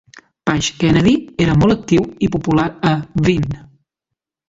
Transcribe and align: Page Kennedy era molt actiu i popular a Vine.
Page 0.47 0.71
Kennedy 0.79 1.13
era 1.45 1.59
molt 1.65 1.75
actiu 1.77 2.09
i 2.29 2.33
popular 2.39 2.67
a 2.93 2.97
Vine. 3.29 3.65